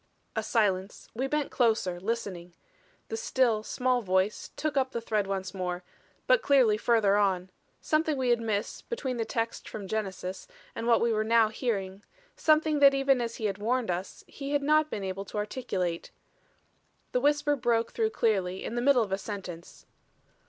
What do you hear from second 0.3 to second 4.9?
A silence; we bent closer, listening; the still, small voice took